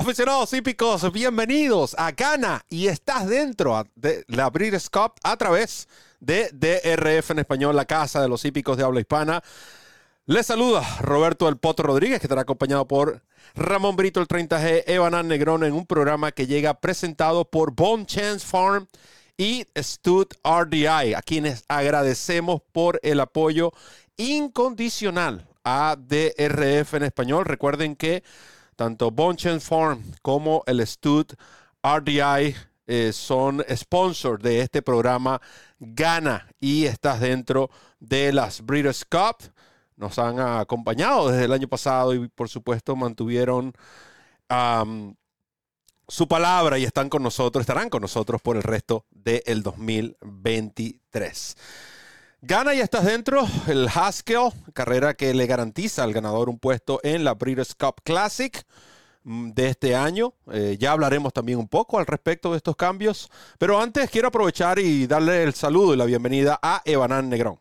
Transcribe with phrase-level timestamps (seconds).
[0.00, 5.88] Aficionados hípicos, bienvenidos a Gana y estás dentro de la Breeders' Cup a través
[6.20, 9.42] de DRF en español, la casa de los hípicos de habla hispana.
[10.24, 13.20] Les saluda Roberto El Poto Rodríguez, que estará acompañado por
[13.54, 18.46] Ramón Brito, el 30G, Evan Negrón, en un programa que llega presentado por Bone Chance
[18.46, 18.86] Farm
[19.36, 23.70] y Stud RDI, a quienes agradecemos por el apoyo
[24.16, 27.44] incondicional a DRF en español.
[27.44, 28.22] Recuerden que
[28.80, 31.26] tanto Bonchen Farm como el Stud
[31.82, 35.38] RDI eh, son sponsors de este programa
[35.78, 39.52] Gana y estás dentro de las Breeders' Cup.
[39.96, 43.74] Nos han acompañado desde el año pasado y por supuesto mantuvieron
[46.08, 51.56] su palabra y están con nosotros, estarán con nosotros por el resto del 2023.
[52.42, 57.22] Gana y estás dentro, el Haskell, carrera que le garantiza al ganador un puesto en
[57.22, 58.64] la Breeders' Cup Classic
[59.24, 60.32] mm, de este año.
[60.50, 64.78] Eh, ya hablaremos también un poco al respecto de estos cambios, pero antes quiero aprovechar
[64.78, 67.58] y darle el saludo y la bienvenida a Evanán Negrón.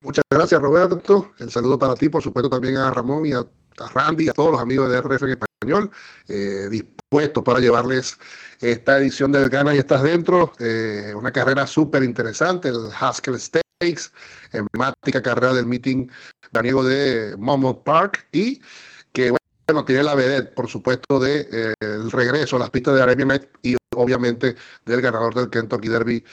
[0.00, 3.44] Muchas gracias Roberto, el saludo para ti, por supuesto también a Ramón y a,
[3.92, 5.47] Randy y a todos los amigos de RF en
[6.28, 8.16] eh, dispuestos para llevarles
[8.60, 10.52] esta edición del Gana y estás dentro.
[10.58, 14.12] Eh, una carrera súper interesante, el Haskell Stakes,
[14.52, 16.08] emblemática carrera del meeting
[16.52, 18.60] daniego de Monmouth Park y
[19.12, 19.32] que
[19.66, 23.28] bueno, tiene la vedette, por supuesto, del de, eh, regreso a las pistas de Arabian
[23.28, 26.24] Night y obviamente del ganador del Kentucky Derby,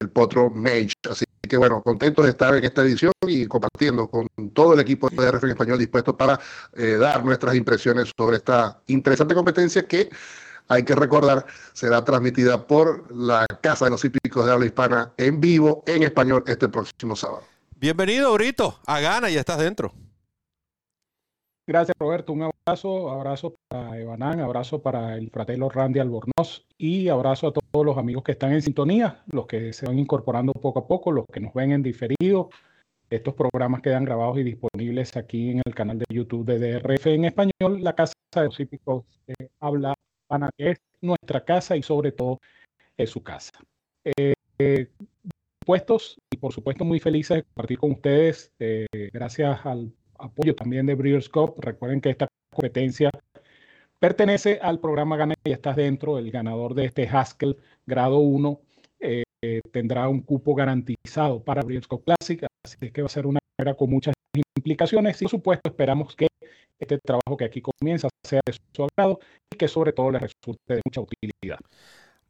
[0.00, 0.94] el Potro Mage.
[1.10, 5.08] Así que bueno, contentos de estar en esta edición y compartiendo con todo el equipo
[5.10, 6.38] de RF en español dispuesto para
[6.74, 10.10] eh, dar nuestras impresiones sobre esta interesante competencia que
[10.68, 15.40] hay que recordar, será transmitida por la Casa de los Hípicos de Habla Hispana en
[15.40, 17.42] vivo, en español, este próximo sábado.
[17.76, 19.92] Bienvenido, Brito, a Gana, ya estás dentro.
[21.66, 22.32] Gracias, Roberto.
[22.34, 27.86] Un abrazo, abrazo para Evanán, abrazo para el fratelo Randy Albornoz y abrazo a todos
[27.86, 31.24] los amigos que están en sintonía, los que se van incorporando poco a poco, los
[31.32, 32.50] que nos ven en diferido.
[33.08, 37.24] Estos programas quedan grabados y disponibles aquí en el canal de YouTube de DRF en
[37.24, 39.04] español, la Casa de los Hípicos
[39.60, 39.94] Habla
[40.58, 42.40] que es nuestra casa y sobre todo
[42.96, 43.52] es su casa.
[44.04, 44.88] Eh,
[45.64, 50.86] puestos y por supuesto muy felices de compartir con ustedes, eh, gracias al apoyo también
[50.86, 51.54] de Breeders' Cup.
[51.58, 53.10] Recuerden que esta competencia
[53.98, 56.18] pertenece al programa Gana y estás dentro.
[56.18, 58.60] El ganador de este Haskell grado 1
[59.00, 59.22] eh,
[59.72, 63.76] tendrá un cupo garantizado para Breeders' Cup Classic, así que va a ser una carrera
[63.76, 64.14] con muchas
[64.56, 66.26] implicaciones y por supuesto esperamos que
[66.80, 69.20] este trabajo que aquí comienza sea de su agrado
[69.52, 71.58] y que sobre todo le resulte de mucha utilidad.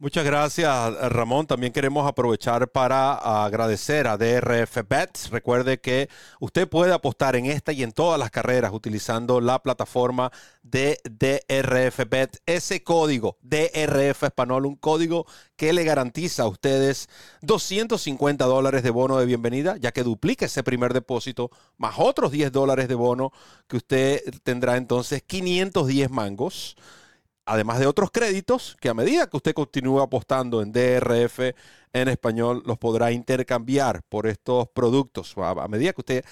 [0.00, 1.47] Muchas gracias, Ramón.
[1.47, 5.31] También queremos aprovechar para agradecer a DRF Bets.
[5.31, 6.10] Recuerde que
[6.41, 10.32] usted puede apostar en esta y en todas las carreras utilizando la plataforma
[10.65, 12.38] de DRF Bet.
[12.44, 17.09] Ese código DRF Español, un código que le garantiza a ustedes
[17.43, 22.50] 250 dólares de bono de bienvenida, ya que duplica ese primer depósito, más otros 10
[22.50, 23.31] dólares de bono
[23.69, 26.76] que usted tendrá entonces 510 mangos
[27.47, 31.55] además de otros créditos que a medida que usted continúe apostando en DRF
[31.93, 35.34] en español, los podrá intercambiar por estos productos.
[35.37, 36.25] A, medida que usted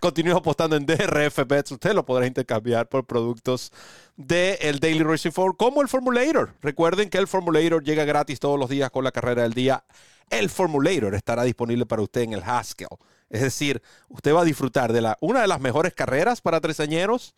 [0.00, 3.72] continúe apostando en DRF Bets, usted lo podrá intercambiar por productos
[4.16, 6.54] del el Daily Racing Form, como el Formulator.
[6.60, 9.84] Recuerden que el Formulator llega gratis todos los días con la carrera del día.
[10.30, 12.88] El Formulator estará disponible para usted en el Haskell.
[13.34, 17.34] Es decir, usted va a disfrutar de la, una de las mejores carreras para tresañeros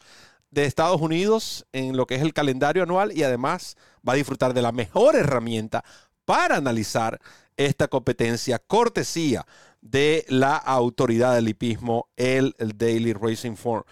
[0.51, 4.53] de Estados Unidos en lo que es el calendario anual y además va a disfrutar
[4.53, 5.85] de la mejor herramienta
[6.27, 7.19] para analizar
[7.57, 9.47] esta competencia cortesía
[9.81, 13.85] de la autoridad del hipismo, el, Daily Racing Form.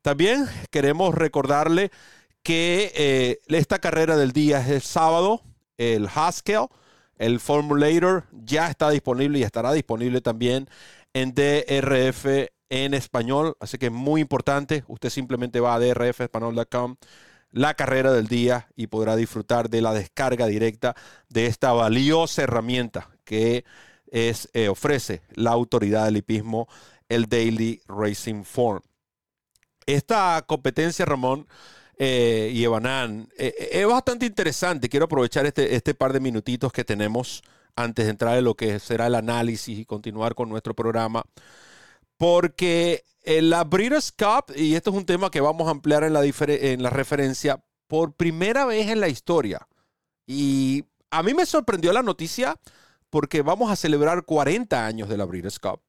[0.00, 1.90] También queremos recordarle
[2.42, 5.42] que eh, esta carrera del día es el sábado,
[5.76, 6.68] el Haskell,
[7.20, 10.70] el Formulator ya está disponible y estará disponible también
[11.14, 12.26] en DRF
[12.70, 14.84] en español, así que es muy importante.
[14.86, 16.96] Usted simplemente va a drfespanol.com,
[17.50, 20.94] la carrera del día y podrá disfrutar de la descarga directa
[21.28, 23.64] de esta valiosa herramienta que
[24.06, 26.68] es, eh, ofrece la autoridad del hipismo,
[27.08, 28.82] el Daily Racing Form.
[29.86, 31.46] Esta competencia, Ramón
[31.98, 34.88] eh, y Evanán, eh, es bastante interesante.
[34.88, 37.42] Quiero aprovechar este, este par de minutitos que tenemos
[37.82, 41.24] antes de entrar en lo que será el análisis y continuar con nuestro programa
[42.20, 46.22] porque la Breeders' Cup, y esto es un tema que vamos a ampliar en la,
[46.22, 49.66] en la referencia, por primera vez en la historia.
[50.26, 52.60] Y a mí me sorprendió la noticia
[53.08, 55.80] porque vamos a celebrar 40 años de la Breeders' Cup.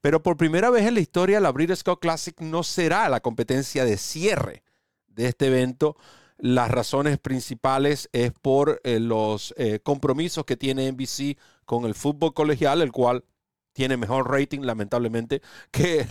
[0.00, 3.84] pero por primera vez en la historia la Breeders' Cup Classic no será la competencia
[3.84, 4.62] de cierre
[5.06, 5.96] de este evento.
[6.38, 12.32] Las razones principales es por eh, los eh, compromisos que tiene NBC con el fútbol
[12.32, 13.24] colegial, el cual
[13.72, 16.06] tiene mejor rating, lamentablemente, que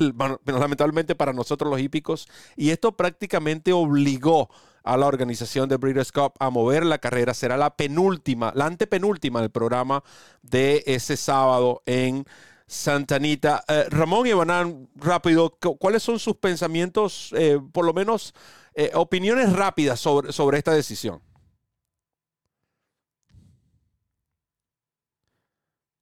[0.45, 2.27] lamentablemente para nosotros los hípicos.
[2.55, 4.49] Y esto prácticamente obligó
[4.83, 7.33] a la organización de Breeders' Cup a mover la carrera.
[7.33, 10.03] Será la penúltima, la antepenúltima del programa
[10.41, 12.25] de ese sábado en
[12.67, 13.63] Santa Anita.
[13.67, 18.33] Eh, Ramón y Banán, rápido, ¿cuáles son sus pensamientos, eh, por lo menos
[18.77, 21.19] eh, opiniones rápidas sobre, sobre esta decisión?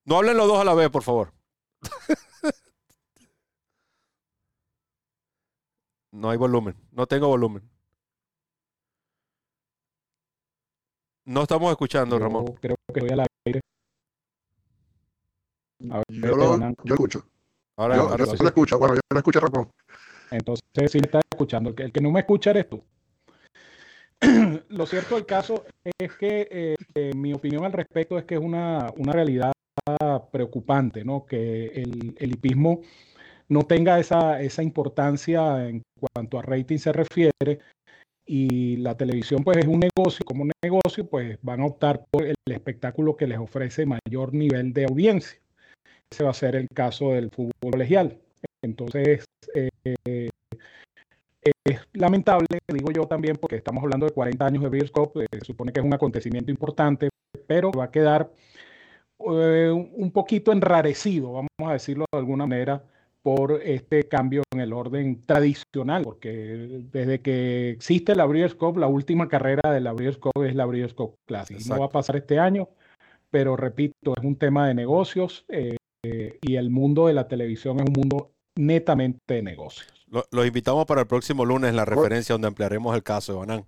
[0.04, 1.32] No hablen los dos a la vez, por favor.
[6.12, 7.64] no hay volumen, no tengo volumen.
[11.24, 12.56] No estamos escuchando, Ramón.
[12.62, 13.62] Creo que voy al aire.
[15.80, 17.26] yo, lo, yo escucho.
[17.78, 18.78] Ahora, yo, yo lo escucho.
[18.78, 19.72] Bueno, yo no escucho Ramón.
[20.32, 21.70] Entonces, sí me está escuchando.
[21.70, 22.84] El que, el que no me escucha eres tú.
[24.70, 25.66] lo cierto del caso
[26.00, 29.52] es que eh, eh, mi opinión al respecto es que es una, una realidad
[30.32, 31.26] preocupante, ¿no?
[31.26, 32.82] Que el, el hipismo
[33.50, 37.60] no tenga esa, esa importancia en cuanto a rating se refiere
[38.26, 42.26] y la televisión pues es un negocio, como un negocio pues van a optar por
[42.26, 45.40] el espectáculo que les ofrece mayor nivel de audiencia.
[46.10, 48.20] Ese va a ser el caso del fútbol colegial.
[48.66, 49.24] Entonces,
[49.54, 49.70] eh,
[51.64, 55.28] es lamentable, digo yo también, porque estamos hablando de 40 años de Beers Cup, eh,
[55.32, 57.10] se supone que es un acontecimiento importante,
[57.48, 58.32] pero va a quedar
[59.32, 62.84] eh, un poquito enrarecido, vamos a decirlo de alguna manera,
[63.22, 68.88] por este cambio en el orden tradicional, porque desde que existe la Breeders' Cup, la
[68.88, 71.60] última carrera de la Breeders' Cup es la Breeders' Cup Classic.
[71.68, 72.70] No va a pasar este año,
[73.32, 75.78] pero repito, es un tema de negocios eh,
[76.40, 79.88] y el mundo de la televisión es un mundo netamente de negocios.
[80.32, 83.66] Los invitamos para el próximo lunes la referencia donde ampliaremos el caso de Banán.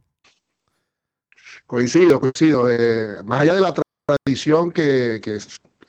[1.65, 2.69] Coincido, coincido.
[2.69, 3.73] Eh, más allá de la
[4.05, 5.39] tradición que, que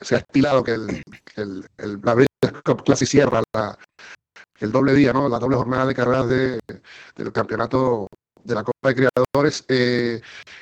[0.01, 1.03] se ha estilado que el,
[1.35, 3.77] el, el la cierra la,
[4.59, 5.29] el doble día, ¿no?
[5.29, 6.59] la doble jornada de carreras de,
[7.15, 8.07] del campeonato
[8.43, 9.65] de la Copa de Creadores.
[9.67, 10.21] Eh,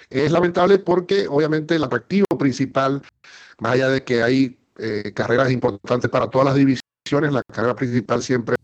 [0.09, 3.01] es lamentable porque obviamente el atractivo principal,
[3.59, 8.21] más allá de que hay eh, carreras importantes para todas las divisiones, la carrera principal
[8.21, 8.55] siempre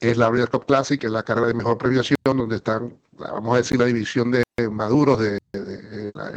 [0.00, 3.54] es la Breeders' Cup Classic, que es la carrera de mejor premiación, donde están, vamos
[3.54, 5.38] a decir, la división de maduros, de,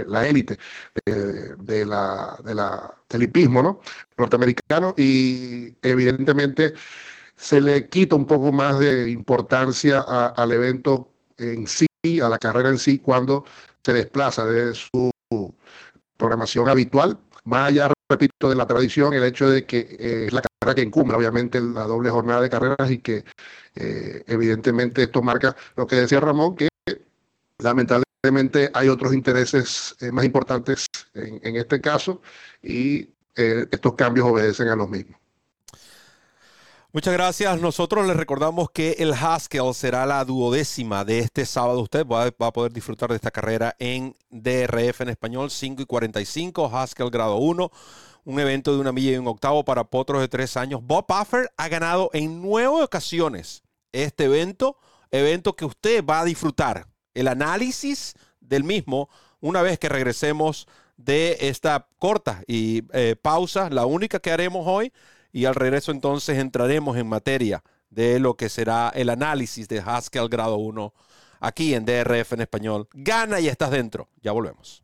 [0.08, 0.58] la élite
[1.06, 2.56] de, la, de
[3.10, 3.80] del hipismo ¿no?
[4.18, 6.74] norteamericano y evidentemente
[7.36, 11.88] se le quita un poco más de importancia al evento en sí,
[12.22, 13.46] a la carrera en sí, cuando
[13.84, 15.12] se desplaza de su
[16.18, 20.42] programación habitual, más allá, repito, de la tradición, el hecho de que eh, es la
[20.42, 23.24] carrera que encumbra, obviamente, la doble jornada de carreras y que
[23.76, 26.70] eh, evidentemente esto marca lo que decía Ramón, que
[27.60, 32.22] lamentablemente hay otros intereses eh, más importantes en, este caso
[32.62, 35.18] y estos cambios obedecen a los mismos.
[36.92, 37.62] Muchas gracias.
[37.62, 41.82] Nosotros les recordamos que el Haskell será la duodécima de este sábado.
[41.82, 46.66] Usted va, a poder disfrutar de esta carrera en DRF en español, 5 y 45,
[46.66, 47.72] Haskell grado 1,
[48.26, 50.82] un evento de una milla y un octavo para potros de tres años.
[50.82, 54.76] Bob Puffer ha ganado en nueve ocasiones este evento,
[55.12, 59.10] evento que usted va a disfrutar el análisis del mismo
[59.42, 60.68] una vez que regresemos
[60.98, 64.92] de esta corta y eh, pausa, la única que haremos hoy,
[65.32, 70.30] y al regreso entonces entraremos en materia de lo que será el análisis de Haskell
[70.30, 70.94] grado 1
[71.40, 72.88] aquí en DRF en español.
[72.94, 74.10] Gana y estás dentro.
[74.22, 74.84] Ya volvemos.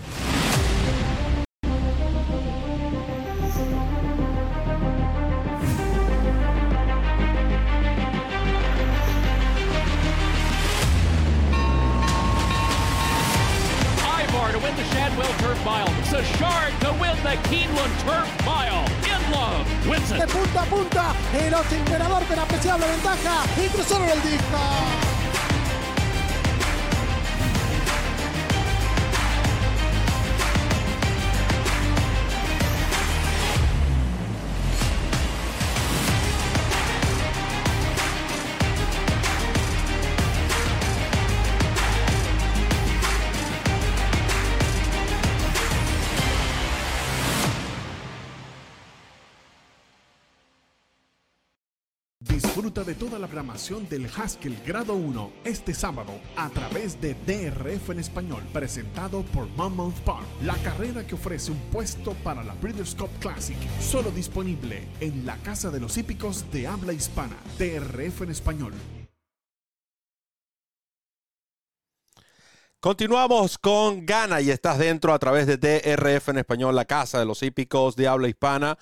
[53.19, 59.23] La programación del Haskell Grado 1 este sábado a través de DRF en español, presentado
[59.33, 60.25] por Monmouth Park.
[60.43, 65.37] La carrera que ofrece un puesto para la Breeders' Cup Classic, solo disponible en la
[65.37, 67.35] Casa de los Hípicos de habla hispana.
[67.57, 68.73] DRF en español.
[72.79, 77.25] Continuamos con Gana y estás dentro a través de DRF en español, la Casa de
[77.25, 78.77] los Hípicos de habla hispana.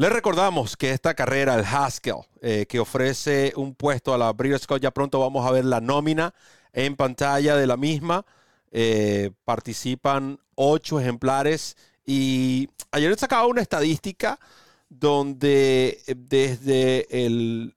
[0.00, 4.66] Les recordamos que esta carrera, el Haskell, eh, que ofrece un puesto a la Breeders'
[4.66, 6.32] Cup, ya pronto vamos a ver la nómina
[6.72, 8.24] en pantalla de la misma.
[8.70, 11.76] Eh, participan ocho ejemplares
[12.06, 14.40] y ayer sacaba una estadística
[14.88, 17.06] donde eh, desde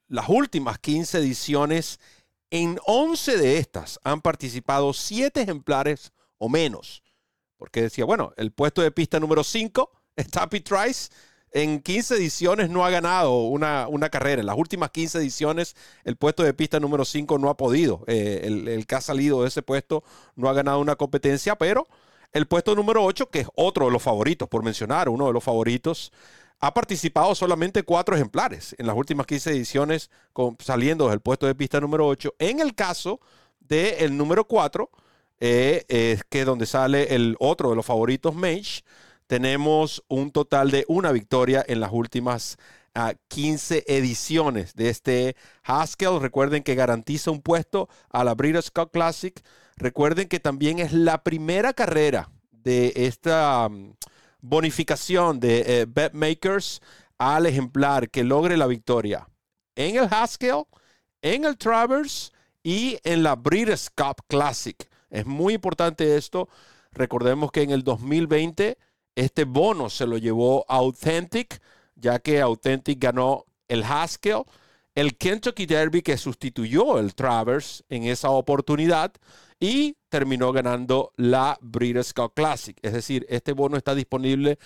[0.07, 1.99] las últimas 15 ediciones,
[2.51, 7.03] en 11 de estas han participado siete ejemplares o menos.
[7.57, 10.61] Porque decía, bueno, el puesto de pista número 5 es Tappy
[11.53, 14.41] en 15 ediciones no ha ganado una, carrera.
[14.41, 18.03] En las últimas 15 ediciones, el puesto de pista número 5 no ha podido.
[18.07, 20.03] Eh, el, que ha salido de ese puesto
[20.35, 21.87] no ha ganado una competencia, pero
[22.31, 25.43] el puesto número 8, que es otro de los favoritos, por mencionar, uno de los
[25.43, 26.11] favoritos,
[26.59, 30.09] ha participado solamente cuatro ejemplares en las últimas 15 ediciones,
[30.59, 32.33] saliendo del puesto de pista número 8.
[32.39, 33.19] En el caso
[33.59, 34.89] del número 4,
[35.39, 38.83] eh, es donde sale el otro de los favoritos, Mage,
[39.27, 42.57] tenemos un total de una victoria en las últimas
[43.27, 46.19] 15 ah, ediciones de este Haskell.
[46.21, 49.41] Recuerden que garantiza un puesto a la Breeders' Cup Classic.
[49.77, 53.93] Recuerden que también es la primera carrera de esta mm,
[54.41, 56.81] bonificación de eh, BetMakers
[57.17, 59.27] al ejemplar que logre la victoria
[59.75, 60.65] en el Haskell,
[61.21, 64.77] en el Travers y en la Breeders' Cup Classic.
[65.09, 66.47] Es muy importante esto.
[66.91, 68.77] Recordemos que en el 2020
[69.15, 71.61] este bono se lo llevó Authentic,
[71.95, 74.43] ya que Authentic ganó el Haskell,
[74.95, 79.13] el Kentucky Derby que sustituyó el Travers en esa oportunidad
[79.59, 82.77] y terminó ganando la Breeders' Cup Classic.
[82.81, 84.59] Es decir, este bono está disponible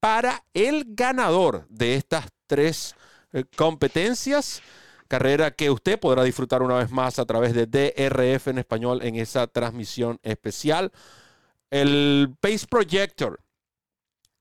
[0.00, 2.94] para el ganador de estas tres
[3.32, 4.62] eh, competencias.
[5.08, 9.16] Carrera que usted podrá disfrutar una vez más a través de DRF en español en
[9.16, 10.92] esa transmisión especial.
[11.70, 13.40] El Pace Projector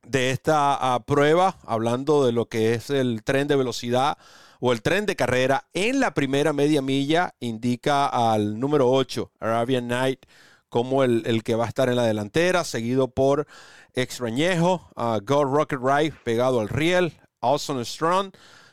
[0.07, 4.17] de esta ah, prueba, hablando de lo que es el tren de velocidad
[4.59, 9.87] o el tren de carrera en la primera media milla, indica al número 8, Arabian
[9.87, 10.25] Night,
[10.69, 13.47] como el, que va a estar en la delantera, seguido por
[13.93, 18.31] Extrañejo, uh, Gold Rocket Ride pegado al riel, Awesome Strong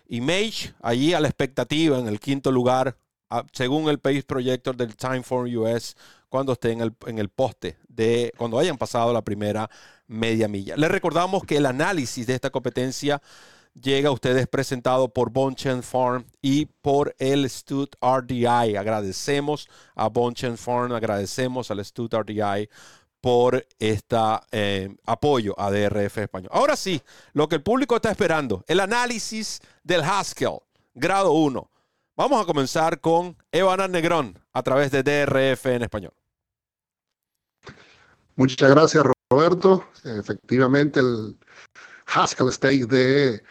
[0.08, 2.96] y Mage, allí a la expectativa en el quinto lugar,
[3.30, 5.96] ah, según el Pace Projector del Time for US,
[6.28, 9.68] cuando esté en el, en el poste de cuando hayan pasado la primera
[10.12, 10.76] media milla.
[10.76, 13.20] Les recordamos que el análisis de esta competencia
[13.74, 18.76] llega a ustedes presentado por Bonchen Farm y por el Stud RDI.
[18.76, 22.68] Agradecemos a Bonchen Farm, agradecemos al Stud RDI
[23.20, 24.16] por este
[25.06, 26.50] apoyo a DRF Español.
[26.52, 27.00] Ahora sí,
[27.32, 30.58] lo que el público está esperando, el análisis del Haskell,
[30.92, 31.70] grado 1.
[32.14, 36.12] Vamos a comenzar con Evan Negrón a través de DRF en español.
[38.36, 39.84] Muchas gracias, Roberto.
[40.04, 41.38] Efectivamente, el
[42.06, 43.42] Haskell State de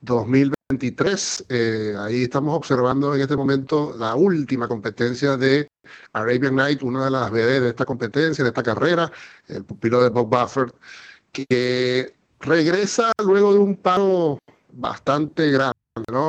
[0.00, 1.44] 2023.
[1.50, 5.68] Eh, ahí estamos observando en este momento la última competencia de
[6.14, 9.12] Arabian Night, una de las BD de esta competencia, de esta carrera,
[9.48, 10.74] el pupilo de Bob Buffett,
[11.32, 14.38] que regresa luego de un paro
[14.72, 15.85] bastante grande.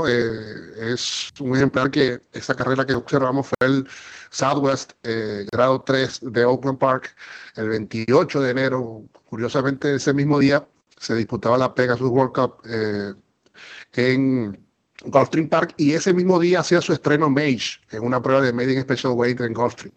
[0.07, 3.88] Eh, es un ejemplar que esa carrera que observamos fue el
[4.29, 7.13] Southwest, eh, grado 3 de Oakland Park,
[7.55, 9.03] el 28 de enero.
[9.29, 10.65] Curiosamente, ese mismo día
[10.97, 13.13] se disputaba la Pegasus World Cup eh,
[13.93, 14.57] en
[15.03, 18.74] Gulfstream Park y ese mismo día hacía su estreno Mage en una prueba de Made
[18.74, 19.93] in Special Weight en Gulfstream.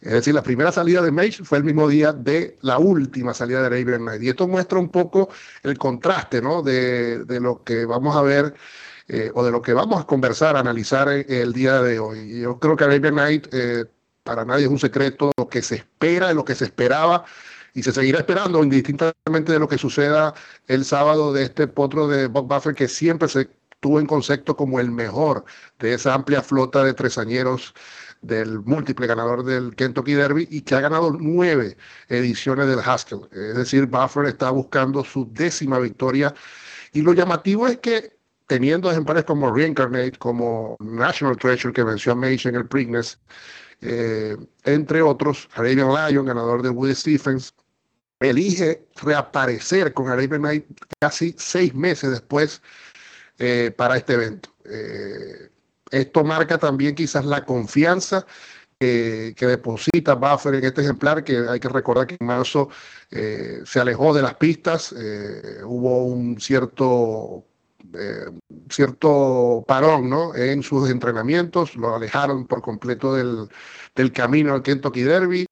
[0.00, 3.60] Es decir, la primera salida de Mage fue el mismo día de la última salida
[3.60, 4.22] de Arabian Night.
[4.22, 5.28] Y esto muestra un poco
[5.62, 8.54] el contraste de lo que vamos a ver
[9.08, 12.40] eh, o de lo que vamos a conversar, analizar el día de hoy.
[12.40, 13.84] Yo creo que Arabian Night eh,
[14.22, 17.24] para nadie es un secreto lo que se espera, lo que se esperaba
[17.74, 20.34] y se seguirá esperando indistintamente de lo que suceda
[20.66, 23.48] el sábado de este potro de Bob Buffer que siempre se
[23.80, 25.44] tuvo en concepto como el mejor
[25.78, 27.74] de esa amplia flota de tresañeros
[28.20, 31.76] del múltiple ganador del Kentucky Derby y que ha ganado nueve
[32.08, 33.28] ediciones del Haskell.
[33.32, 36.32] Es decir, Buffer está buscando su décima victoria.
[36.92, 42.14] Y lo llamativo es que teniendo ejemplares como Reincarnate, como National Treasure, que venció a
[42.14, 43.18] Mage en el Preakness,
[43.82, 47.52] eh, entre otros, Arabian Lion, ganador de Woody Stephens,
[48.20, 50.64] elige reaparecer con Arabian Night
[51.00, 52.62] casi seis meses después
[53.38, 54.50] eh, para este evento.
[54.64, 55.50] Eh,
[55.90, 58.24] esto marca también quizás la confianza
[58.78, 62.68] que deposita Buffer en este ejemplar, que hay que recordar que en marzo
[63.08, 64.90] se alejó de las pistas,
[65.62, 67.46] hubo un cierto,
[67.98, 68.30] eh,
[68.70, 70.34] cierto parón ¿no?
[70.34, 73.48] en sus entrenamientos, lo alejaron por completo del,
[73.94, 75.46] del camino al Kentucky Derby,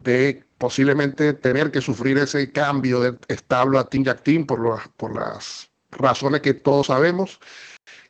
[0.00, 5.14] de posiblemente tener que sufrir ese cambio de establo a Team Jack Team por, por
[5.14, 7.40] las razones que todos sabemos.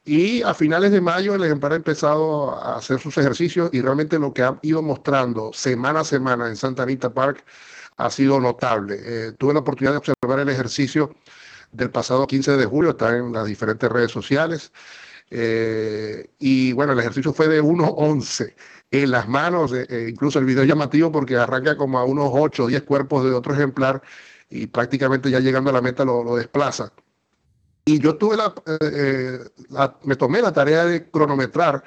[0.05, 4.19] Y a finales de mayo el ejemplar ha empezado a hacer sus ejercicios y realmente
[4.19, 7.45] lo que ha ido mostrando semana a semana en Santa Anita Park
[7.97, 8.99] ha sido notable.
[9.01, 11.15] Eh, tuve la oportunidad de observar el ejercicio
[11.73, 14.73] del pasado 15 de julio, está en las diferentes redes sociales.
[15.31, 18.55] Eh, y bueno, el ejercicio fue de 1.11
[18.91, 22.67] en las manos, eh, incluso el video llamativo porque arranca como a unos 8 o
[22.67, 24.03] 10 cuerpos de otro ejemplar
[24.49, 26.93] y prácticamente ya llegando a la meta lo, desplaza.
[27.85, 28.37] Y yo tuve
[28.81, 31.83] eh, la, me tomé la tarea de cronometrar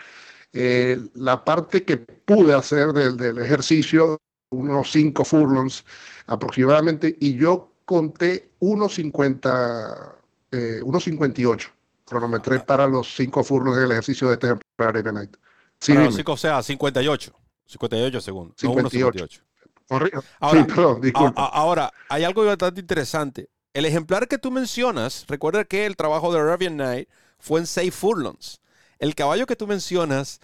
[0.53, 4.19] eh, la parte que pude hacer del, del ejercicio,
[4.51, 5.83] unos 5 furlongs
[6.27, 10.15] aproximadamente, y yo conté unos 50,
[10.51, 11.69] eh, unos 58
[12.05, 15.35] cronometré para los 5 furlongs del ejercicio de este ejemplar de Night.
[15.79, 17.33] Sí, para los cinco, o sea, 58.
[17.67, 18.55] 58 segundos.
[18.57, 19.41] 58.
[19.89, 20.23] No 58.
[20.39, 23.49] Ahora, sí, perdón, ahora, hay algo bastante interesante.
[23.73, 27.93] El ejemplar que tú mencionas, recuerda que el trabajo de Arabian Night fue en seis
[27.93, 28.59] furlongs.
[28.97, 30.39] El caballo que tú mencionas,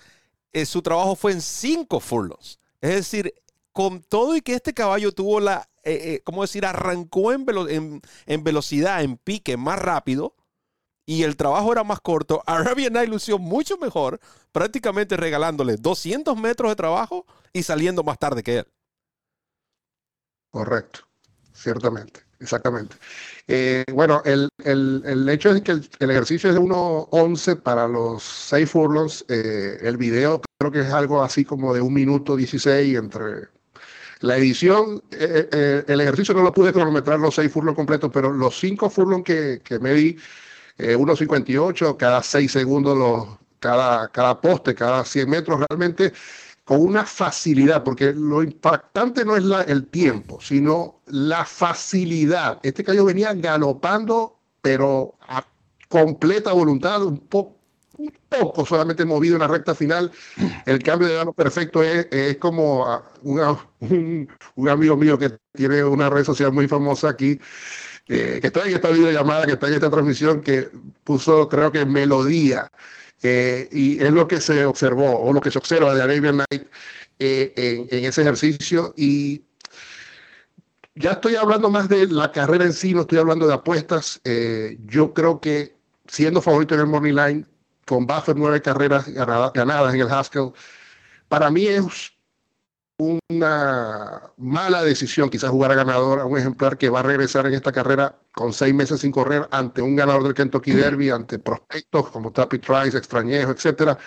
[0.54, 2.60] eh, su trabajo fue en cinco furlongs.
[2.82, 3.34] Es decir,
[3.80, 6.66] con todo y que este caballo tuvo la, eh, eh, ¿cómo decir?
[6.66, 7.46] Arrancó en,
[8.44, 10.36] velocidad, en pique más rápido
[11.06, 14.20] y el trabajo era más corto, Arabian Night lució mucho mejor,
[14.52, 18.68] prácticamente regalándole 200 metros de trabajo y saliendo más tarde que él.
[20.52, 21.08] Correcto,
[21.54, 22.20] ciertamente.
[22.42, 22.98] Exactamente.
[23.48, 27.88] Eh, bueno, el, el, el, hecho es que el, el ejercicio es de 1.11 para
[27.88, 29.24] los 6 furlongs.
[29.30, 33.48] Eh, el video creo que es algo así como de un minuto 16 entre
[34.20, 35.02] la edición.
[35.12, 38.90] Eh, eh, el ejercicio no lo pude cronometrar los 6 furlongs completos, pero los 5
[38.90, 40.18] furlongs que, me di,
[40.78, 46.14] 1.58, cada 6 segundos, los, cada, cada poste, cada 100 metros, realmente
[46.70, 52.60] con una facilidad, porque lo impactante no es el tiempo, sino la facilidad.
[52.62, 55.44] Este caballo venía galopando, pero a
[55.88, 57.59] completa voluntad, un poco,
[58.00, 60.12] un poco solamente movido en la recta final.
[60.66, 62.86] El cambio de gano perfecto es, es como
[63.24, 67.40] una, un, un, amigo mío que tiene una red social muy famosa aquí,
[68.08, 70.70] eh, que está en esta videollamada, que está en esta transmisión, que
[71.04, 72.72] puso, creo que melodía
[73.22, 76.68] eh, y es lo que se observó o lo que se observa de Arabian Night
[77.20, 78.94] eh, en, en, ese ejercicio.
[78.96, 79.44] Y
[80.96, 84.22] ya estoy hablando más de la carrera en sí, no estoy hablando de apuestas.
[84.24, 85.76] Eh, yo creo que
[86.08, 87.46] siendo favorito en el Morning Line,
[87.90, 90.52] con Buffer nueve carreras ganadas, ganadas en el Haskell,
[91.28, 92.14] para mí es
[93.00, 97.56] una mala decisión quizás jugar a ganador a un ejemplar que va a regresar en
[97.56, 102.10] esta carrera con seis meses sin correr ante un ganador del Kentucky Derby, ante prospectos
[102.12, 103.98] como Tappy Trice, Extrañejo, etcétera.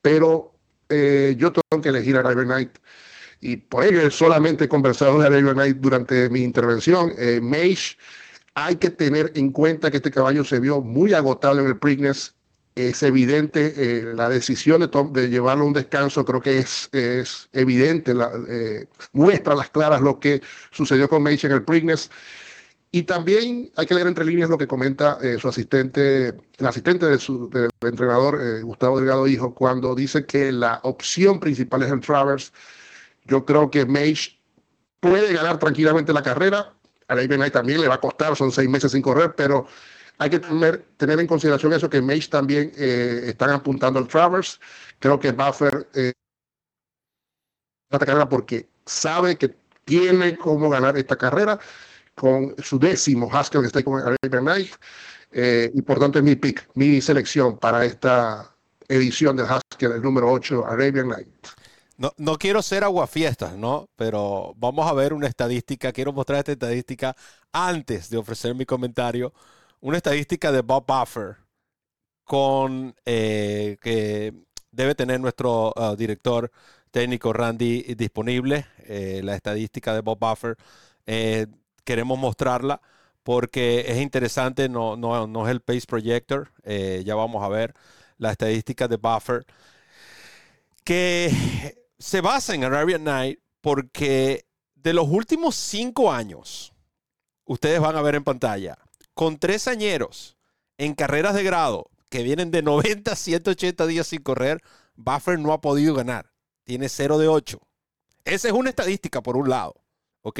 [0.00, 0.54] Pero
[0.88, 2.78] eh, yo tengo que elegir a Arabian Night
[3.40, 7.12] y por ello solamente he conversado de Arabian Night durante mi intervención.
[7.18, 7.96] Eh, Mage,
[8.54, 12.37] hay que tener en cuenta que este caballo se vio muy agotado en el Preakness
[12.78, 18.14] es evidente eh, la decisión de, llevarlo a un descanso, creo que es, es evidente,
[18.48, 22.10] eh, muestra las claras lo que sucedió con Mage en el Preakness.
[22.90, 27.04] Y también hay que leer entre líneas lo que comenta eh, su asistente, el asistente
[27.04, 31.92] de su, del entrenador, eh, Gustavo Delgado Hijo, cuando dice que la opción principal es
[31.92, 32.52] el Travers.
[33.26, 34.40] Yo creo que Mage
[35.00, 36.72] puede ganar tranquilamente la carrera,
[37.08, 39.66] Arabian Night también le va a costar, son seis meses sin correr, pero
[40.18, 44.60] hay que tener, tener en consideración eso que Mage también eh, están apuntando al Travers.
[44.98, 46.12] Creo que Buffer eh,
[47.90, 49.54] esta carrera porque sabe que
[49.84, 51.58] tiene cómo ganar esta carrera
[52.14, 54.72] con su décimo Haskell que está con Arabian Night.
[55.30, 58.54] Eh, y por tanto es mi pick, mi selección para esta
[58.88, 61.28] edición del Haskell, el número 8, Arabian Night.
[61.96, 63.88] No, no quiero ser aguafiestas, ¿no?
[63.96, 65.92] Pero vamos a ver una estadística.
[65.92, 67.14] Quiero mostrar esta estadística
[67.52, 69.32] antes de ofrecer mi comentario.
[69.80, 71.36] Una estadística de Bob Buffer
[72.24, 74.34] con eh, que
[74.72, 76.50] debe tener nuestro uh, director
[76.90, 78.66] técnico Randy disponible.
[78.80, 80.56] Eh, la estadística de Bob Buffer.
[81.06, 81.46] Eh,
[81.84, 82.80] queremos mostrarla
[83.22, 84.68] porque es interesante.
[84.68, 86.50] No, no, no es el Pace Projector.
[86.64, 87.74] Ya vamos a ver
[88.16, 89.46] la estadística de Buffer.
[90.82, 91.30] Que
[91.98, 96.72] se basa en Arabian Night porque de los últimos cinco años,
[97.44, 98.78] ustedes van a ver en pantalla,
[99.18, 100.36] con tres añeros
[100.76, 104.62] en carreras de grado que vienen de 90 a 180 días sin correr,
[104.94, 106.30] Buffer no ha podido ganar.
[106.62, 107.60] Tiene 0 de 8.
[108.24, 109.74] Esa es una estadística por un lado.
[110.22, 110.38] ¿Ok?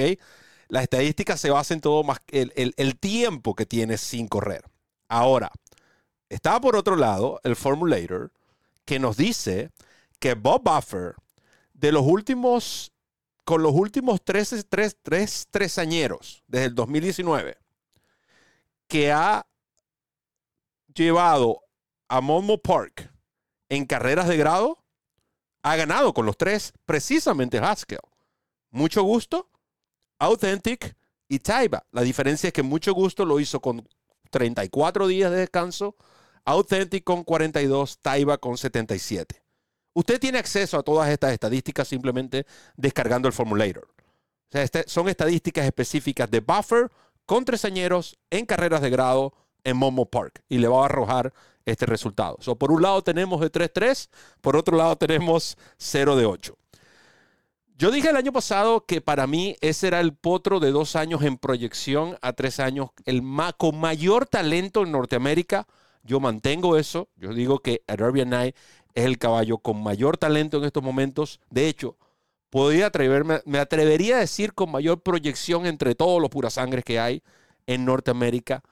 [0.68, 4.62] La estadística se basa en todo más el, el, el tiempo que tiene sin correr.
[5.08, 5.50] Ahora,
[6.28, 8.30] está por otro lado el Formulator
[8.84, 9.72] que nos dice
[10.20, 11.16] que Bob Buffer
[11.72, 12.92] de los últimos,
[13.44, 17.58] con los últimos tres, tres, tres, tres añeros, desde el 2019,
[18.88, 19.46] que ha
[20.92, 21.62] llevado
[22.08, 23.12] a Momo Park
[23.68, 24.84] en carreras de grado,
[25.62, 28.00] ha ganado con los tres, precisamente Haskell.
[28.70, 29.50] Mucho gusto,
[30.18, 30.96] Authentic
[31.28, 31.86] y Taiba.
[31.92, 33.86] La diferencia es que mucho gusto lo hizo con
[34.30, 35.96] 34 días de descanso,
[36.44, 39.42] Authentic con 42, Taiba con 77.
[39.92, 42.46] Usted tiene acceso a todas estas estadísticas simplemente
[42.76, 43.88] descargando el formulator.
[43.88, 46.90] O sea, este, son estadísticas específicas de buffer
[47.28, 51.34] con tresañeros en carreras de grado en Momo Park y le va a arrojar
[51.66, 52.38] este resultado.
[52.58, 54.08] Por un lado tenemos de 3-3,
[54.40, 56.56] por otro lado tenemos 0 de 8.
[57.76, 61.22] Yo dije el año pasado que para mí ese era el potro de dos años
[61.22, 63.22] en proyección a tres años, el
[63.58, 65.66] con mayor talento en Norteamérica.
[66.04, 67.10] Yo mantengo eso.
[67.16, 68.56] Yo digo que Arabian Night
[68.94, 71.40] es el caballo con mayor talento en estos momentos.
[71.50, 71.98] De hecho,
[72.50, 77.22] podría atreverme, me atrevería a decir con mayor proyección entre todos los purasangres que hay
[77.66, 78.62] en Norteamérica.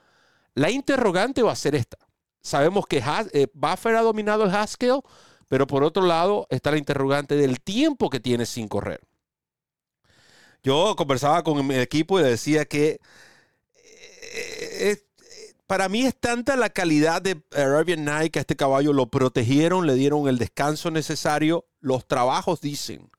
[0.55, 1.99] La interrogante va a ser esta.
[2.41, 5.01] Sabemos que Has, eh, Buffer ha dominado el Haskell,
[5.49, 9.01] pero por otro lado está la interrogante del tiempo que tiene sin correr.
[10.63, 13.01] Yo conversaba con mi equipo y le decía que
[14.33, 14.97] eh,
[15.67, 19.87] para mí es tanta la calidad de Arabian Night que a este caballo lo protegieron,
[19.87, 21.67] le dieron el descanso necesario.
[21.81, 23.11] Los trabajos dicen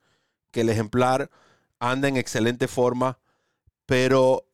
[0.50, 1.30] que el ejemplar
[1.78, 3.18] anda en excelente forma,
[3.86, 4.46] pero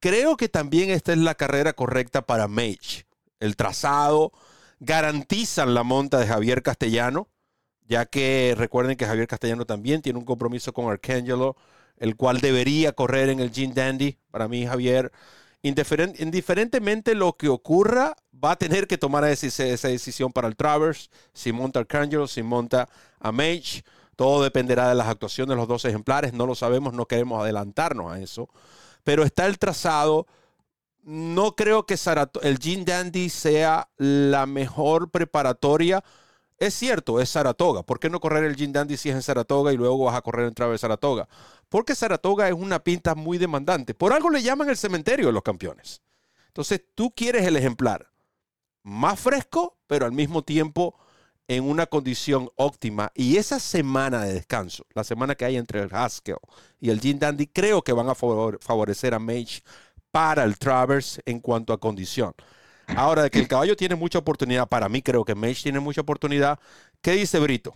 [0.00, 3.06] creo que también esta es la carrera correcta para Mage.
[3.40, 4.32] El trazado
[4.80, 7.28] garantizan la monta de Javier Castellano,
[7.86, 11.56] ya que recuerden que Javier Castellano también tiene un compromiso con Arcangelo,
[11.96, 14.18] el cual debería correr en el Gene Dandy.
[14.30, 15.12] Para mí, Javier
[15.62, 21.52] indiferentemente lo que ocurra, va a tener que tomar esa, decisión para el Travers, si
[21.52, 23.82] monta Arcangelo, si monta a Mage.
[24.18, 26.32] Todo dependerá de las actuaciones de los dos ejemplares.
[26.32, 28.48] No lo sabemos, no queremos adelantarnos a eso.
[29.04, 30.26] Pero está el trazado.
[31.04, 31.94] No creo que
[32.42, 36.02] el Gene Dandy sea la mejor preparatoria.
[36.56, 37.84] Es cierto, es Saratoga.
[37.84, 40.22] ¿Por qué no correr el Gene Dandy si es en Saratoga y luego vas a
[40.22, 41.28] correr en Travers Saratoga?
[41.68, 43.94] porque Saratoga es una pinta muy demandante.
[43.94, 46.02] Por algo le llaman el cementerio de los campeones.
[46.48, 48.10] Entonces tú quieres el ejemplar
[48.82, 50.98] más fresco, pero al mismo tiempo
[51.48, 53.10] en una condición óptima.
[53.14, 56.36] Y esa semana de descanso, la semana que hay entre el Haskell
[56.78, 59.62] y el Gene Dandy, creo que van a favorecer a Mage
[60.12, 62.34] para el Travers en cuanto a condición.
[62.86, 66.02] Ahora, de que el caballo tiene mucha oportunidad, para mí creo que Mage tiene mucha
[66.02, 66.58] oportunidad.
[67.02, 67.74] ¿Qué dice Brito?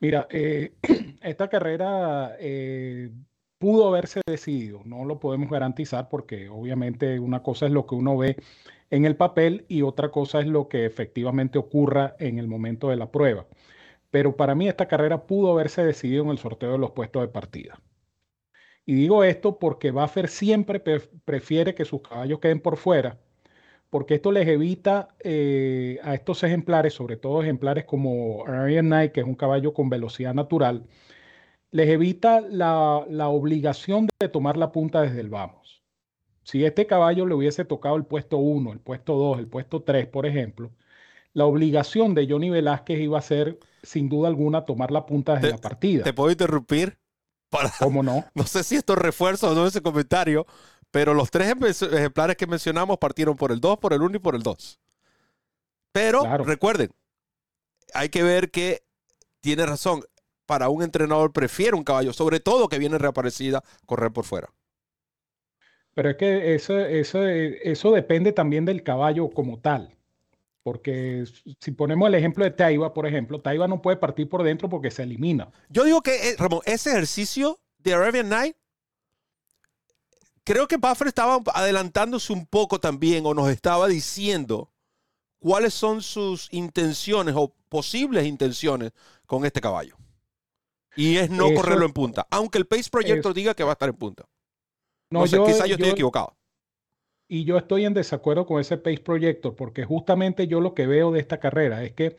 [0.00, 0.72] Mira, eh,
[1.22, 3.10] esta carrera eh,
[3.58, 8.16] pudo haberse decidido, no lo podemos garantizar porque obviamente una cosa es lo que uno
[8.16, 8.36] ve
[8.90, 12.96] en el papel y otra cosa es lo que efectivamente ocurra en el momento de
[12.96, 13.46] la prueba.
[14.10, 17.28] Pero para mí esta carrera pudo haberse decidido en el sorteo de los puestos de
[17.28, 17.80] partida.
[18.86, 23.18] Y digo esto porque Buffer siempre prefiere que sus caballos queden por fuera
[23.90, 29.20] porque esto les evita eh, a estos ejemplares, sobre todo ejemplares como Arian Knight, que
[29.20, 30.86] es un caballo con velocidad natural,
[31.72, 35.79] les evita la, la, obligación de tomar la punta desde el vamos.
[36.44, 40.06] Si este caballo le hubiese tocado el puesto 1, el puesto 2, el puesto 3,
[40.06, 40.70] por ejemplo,
[41.32, 45.48] la obligación de Johnny Velázquez iba a ser, sin duda alguna, tomar la punta desde
[45.48, 46.04] te, la partida.
[46.04, 46.98] ¿Te puedo interrumpir?
[47.50, 48.24] Para, ¿Cómo no?
[48.34, 50.46] No sé si esto refuerza o no ese comentario,
[50.90, 54.34] pero los tres ejemplares que mencionamos partieron por el 2, por el 1 y por
[54.34, 54.80] el 2.
[55.92, 56.44] Pero Claro.
[56.44, 56.90] recuerden,
[57.94, 58.82] hay que ver que
[59.40, 60.02] tiene razón.
[60.46, 64.52] Para un entrenador prefiere un caballo, sobre todo que viene reaparecida, correr por fuera.
[66.00, 69.94] Pero es que eso, eso, eso depende también del caballo como tal.
[70.62, 71.26] Porque
[71.60, 74.90] si ponemos el ejemplo de Taiba, por ejemplo, Taiba no puede partir por dentro porque
[74.90, 75.50] se elimina.
[75.68, 78.56] Yo digo que, eh, Ramón, ese ejercicio de Arabian Night,
[80.42, 84.70] creo que Buffer estaba adelantándose un poco también o nos estaba diciendo
[85.38, 88.92] cuáles son sus intenciones o posibles intenciones
[89.26, 89.98] con este caballo.
[90.96, 93.72] Y es no Eso- correrlo en punta, aunque el Pace Projector eso- diga que va
[93.72, 94.24] a estar en punta.
[95.12, 96.34] No, No, sé, yo- quizá yo estoy equivocado.
[97.28, 101.10] Y yo estoy en desacuerdo con ese Pace Projector, porque justamente yo lo que veo
[101.12, 102.16] de esta carrera es que,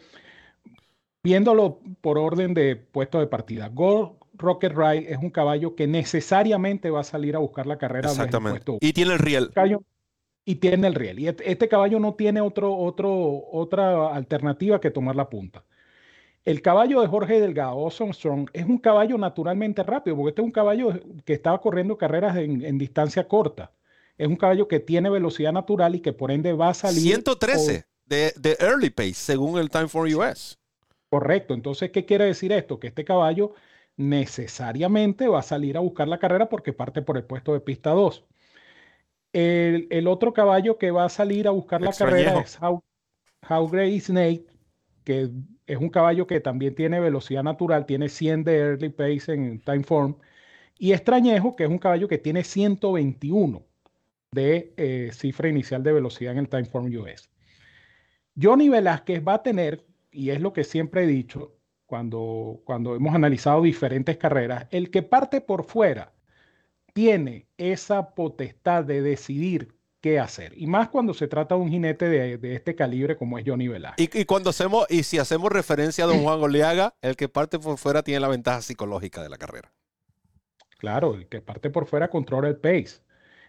[1.23, 6.89] viéndolo por orden de puesto de partida, Go Rocket Ride es un caballo que necesariamente
[6.89, 8.59] va a salir a buscar la carrera Exactamente.
[8.65, 9.51] puesto Y tiene el riel.
[9.53, 9.83] caballo
[10.45, 11.19] y tiene el riel.
[11.19, 15.63] Y et- este caballo no tiene otro, otro, otra alternativa que tomar la punta.
[16.43, 20.45] El caballo de Jorge Delgado, Awesome Strong, es un caballo naturalmente rápido, porque este es
[20.45, 23.71] un caballo que estaba corriendo carreras en, en distancia corta.
[24.17, 27.01] Es un caballo que tiene velocidad natural y que por ende va a salir.
[27.01, 30.57] 113 de, de early pace, según el Time for US.
[31.09, 31.53] Correcto.
[31.53, 32.79] Entonces, ¿qué quiere decir esto?
[32.79, 33.53] Que este caballo
[33.97, 37.91] necesariamente va a salir a buscar la carrera porque parte por el puesto de pista
[37.91, 38.25] 2.
[39.33, 42.83] El, el otro caballo que va a salir a buscar la carrera es How,
[43.49, 44.45] How Grey Snake,
[45.03, 45.29] que
[45.67, 49.83] es un caballo que también tiene velocidad natural, tiene 100 de early pace en time
[49.83, 50.15] form.
[50.77, 53.63] Y Extrañejo, que es un caballo que tiene 121
[54.31, 57.29] de eh, cifra inicial de velocidad en el time form US.
[58.41, 63.13] Johnny Velázquez va a tener, y es lo que siempre he dicho cuando, cuando hemos
[63.13, 66.13] analizado diferentes carreras, el que parte por fuera
[66.93, 70.53] tiene esa potestad de decidir qué hacer.
[70.57, 73.67] Y más cuando se trata de un jinete de, de este calibre como es Johnny
[73.67, 74.09] Velázquez.
[74.13, 77.59] Y, y cuando hacemos, y si hacemos referencia a don Juan Oleaga, el que parte
[77.59, 79.71] por fuera tiene la ventaja psicológica de la carrera.
[80.79, 83.01] Claro, el que parte por fuera controla el pace.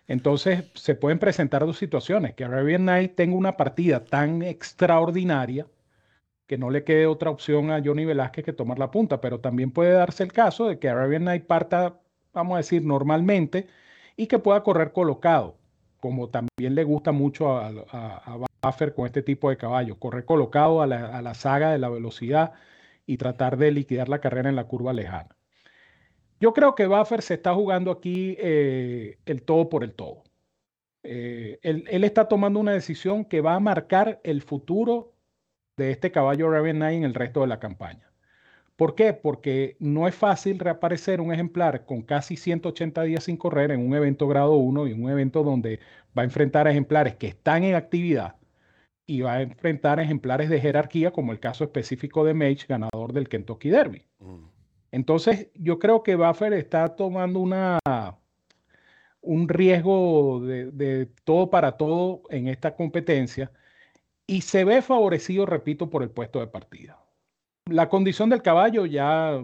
[0.07, 5.67] Entonces se pueden presentar dos situaciones, que Arabian Night tenga una partida tan extraordinaria
[6.47, 9.71] que no le quede otra opción a Johnny Velázquez que tomar la punta, pero también
[9.71, 12.01] puede darse el caso de que Arabian Night parta,
[12.35, 13.69] vamos a decir, normalmente
[14.17, 15.57] y que pueda correr colocado,
[16.03, 20.25] como también le gusta mucho a, a, a Buffer con este tipo de caballos, correr
[20.25, 22.55] colocado a la, a la saga de la velocidad
[23.07, 25.37] y tratar de liquidar la carrera en la curva lejana.
[26.41, 30.25] Yo creo que Buffer se está jugando aquí eh, el todo por el todo.
[31.05, 35.13] Eh, él, él, está tomando una decisión que va a marcar el futuro
[35.77, 38.12] de este caballo Arabian Night en el resto de la campaña.
[38.77, 39.13] ¿Por qué?
[39.13, 43.95] Porque no es fácil reaparecer un ejemplar con casi 180 días sin correr en un
[43.95, 45.79] evento grado 1 y un evento donde
[46.17, 48.37] va a enfrentar a ejemplares que están en actividad
[49.07, 53.13] y va a enfrentar a ejemplares de jerarquía, como el caso específico de Mage, ganador
[53.13, 54.07] del Kentucky Derby.
[54.21, 54.45] Mm.
[54.93, 57.79] Entonces, yo creo que Buffer está tomando una,
[59.21, 63.51] un riesgo de, de, todo para todo en esta competencia
[64.27, 67.02] y se ve favorecido, repito, por el puesto de partida.
[67.71, 69.39] La condición del caballo ya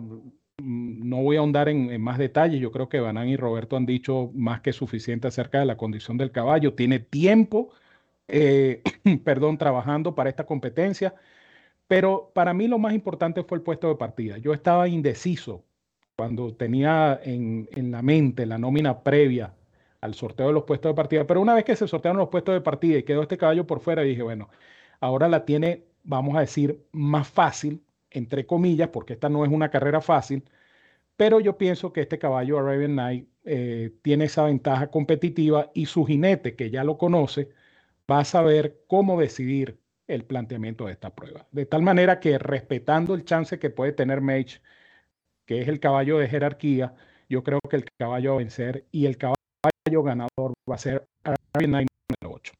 [0.58, 2.60] mm, no voy a ahondar en, más detalles.
[2.60, 6.18] Yo creo que Banán y Roberto han dicho más que suficiente acerca de la condición
[6.18, 6.74] del caballo.
[6.74, 7.70] Tiene tiempo,
[8.28, 8.82] eh,
[9.24, 11.14] perdón, trabajando para esta competencia.
[11.88, 14.38] Pero para mí lo más importante fue el puesto de partida.
[14.38, 15.64] Yo estaba indeciso
[16.16, 19.54] cuando tenía en, en, la mente la nómina previa
[20.00, 21.26] al sorteo de los puestos de partida.
[21.26, 23.80] Pero una vez que se sortearon los puestos de partida y quedó este caballo por
[23.80, 24.48] fuera, dije, bueno,
[25.00, 29.70] ahora la tiene, vamos a decir, más fácil, entre comillas, porque esta no es una
[29.70, 30.44] carrera fácil.
[31.16, 36.04] Pero yo pienso que este caballo Arabian Night eh, tiene esa ventaja competitiva y su
[36.06, 37.50] jinete, que ya lo conoce,
[38.10, 41.46] va a saber cómo decidir el planteamiento de esta prueba.
[41.52, 44.60] De tal manera que respetando el chance que puede tener Mage,
[45.44, 46.94] que es el caballo de jerarquía,
[47.28, 49.36] yo creo que el caballo va a vencer y el caballo
[50.02, 51.88] ganador va a ser Arabian Night
[52.22, 52.52] número 8.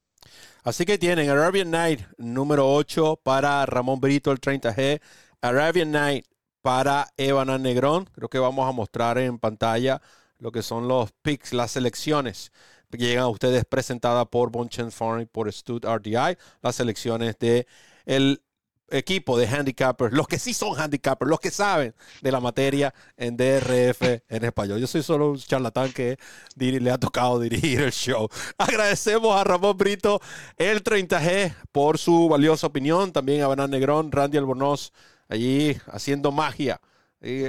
[0.64, 5.00] Así que tienen Arabian Night número 8 para Ramón Brito, el 30G,
[5.40, 6.26] Arabian Night
[6.62, 8.06] para Evan Negrón.
[8.12, 10.00] Creo que vamos a mostrar en pantalla
[10.38, 12.52] lo que son los picks, las selecciones
[12.90, 17.66] que llegan a ustedes presentadas por Bonchen Farm y por Stud RDI, las selecciones de
[18.06, 18.42] el
[18.90, 23.36] equipo de handicappers, los que sí son handicappers, los que saben de la materia en
[23.36, 24.80] DRF en español.
[24.80, 26.18] Yo soy solo un charlatán que
[26.56, 28.28] le ha tocado dirigir el show.
[28.58, 30.20] Agradecemos a Ramón Brito,
[30.56, 33.12] el 30G, por su valiosa opinión.
[33.12, 34.92] También a Banán Negrón, Randy Albornoz,
[35.28, 36.80] allí haciendo magia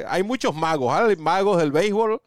[0.08, 2.22] hay muchos magos, hay magos del béisbol,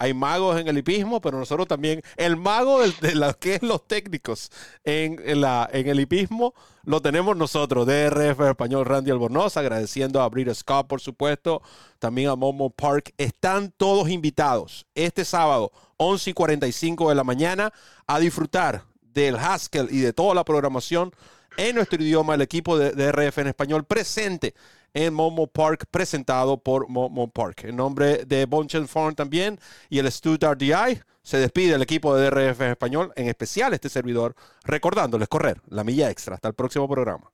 [0.00, 3.86] hay magos en el hipismo, pero nosotros también, el mago de lo que es los
[3.86, 4.50] técnicos
[4.84, 10.54] en, la, en el hipismo, lo tenemos nosotros, DRF Español Randy Albornoz, agradeciendo a Brita
[10.54, 11.62] Scott, por supuesto,
[11.98, 13.12] también a Momo Park.
[13.18, 17.72] Están todos invitados este sábado, 11 y 45 de la mañana,
[18.06, 21.12] a disfrutar del Haskell y de toda la programación
[21.56, 24.54] en nuestro idioma, el equipo de DRF en español presente
[24.94, 27.64] en Momo Park, presentado por Momo Park.
[27.64, 32.30] En nombre de Bonchen Farm también y el Stuttgart DI, se despide el equipo de
[32.30, 36.36] DRF español, en especial este servidor, recordándoles correr la milla extra.
[36.36, 37.30] Hasta el próximo programa.